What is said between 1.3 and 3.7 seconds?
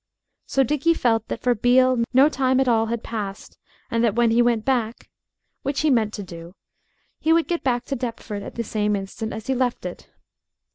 for Beale no time at all had passed,